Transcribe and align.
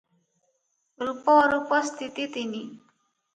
ରୂପ 1.07 1.35
ଅରୂପ 1.41 1.83
ସ୍ଥିତି 1.91 2.27
ତିନି। 2.39 2.65